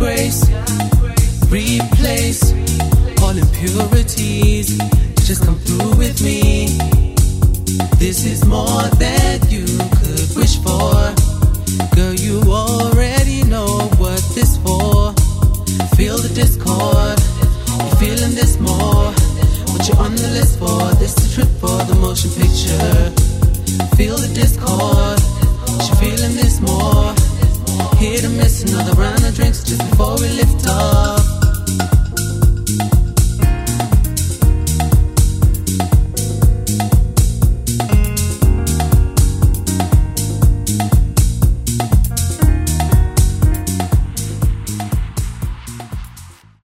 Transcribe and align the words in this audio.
grace, 0.00 0.48
replace 1.52 2.52
all 3.20 3.36
impurities. 3.36 4.78
Just 5.28 5.44
come 5.44 5.58
through 5.58 5.94
with 5.98 6.22
me. 6.24 6.68
This 7.98 8.24
is 8.24 8.46
more 8.46 8.84
than 8.96 9.40
you 9.50 9.66
could 10.00 10.28
wish 10.40 10.56
for. 10.64 10.96
Girl, 11.94 12.14
you 12.14 12.40
already 12.48 13.44
know 13.44 13.90
what 14.00 14.22
this 14.34 14.56
for. 14.64 15.12
Feel 15.98 16.16
the 16.16 16.32
discord. 16.34 17.18
You're 17.84 18.00
feeling 18.00 18.34
this 18.34 18.58
more. 18.58 19.12
What 19.70 19.86
you're 19.86 20.00
on 20.00 20.14
the 20.16 20.30
list 20.32 20.58
for? 20.58 20.80
This 20.98 21.14
the 21.14 21.28
trip 21.34 21.50
for 21.60 21.76
the 21.84 21.96
motion 22.00 22.30
picture. 22.40 23.12
Feel 23.96 24.16
the 24.16 24.32
discord. 24.32 25.20
lift 30.30 30.66
up. 30.66 31.09